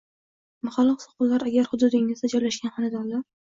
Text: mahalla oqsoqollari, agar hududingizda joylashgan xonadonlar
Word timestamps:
mahalla 0.69 0.95
oqsoqollari, 0.95 1.47
agar 1.53 1.71
hududingizda 1.75 2.33
joylashgan 2.37 2.77
xonadonlar 2.81 3.27